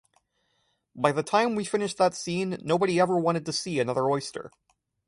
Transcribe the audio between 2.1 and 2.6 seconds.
scene,